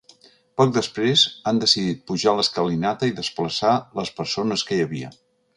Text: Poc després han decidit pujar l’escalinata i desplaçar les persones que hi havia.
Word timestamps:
Poc 0.61 0.71
després 0.77 1.25
han 1.51 1.59
decidit 1.65 2.01
pujar 2.13 2.35
l’escalinata 2.39 3.13
i 3.13 3.15
desplaçar 3.21 3.77
les 4.01 4.15
persones 4.23 4.69
que 4.71 4.81
hi 4.81 4.85
havia. 4.89 5.17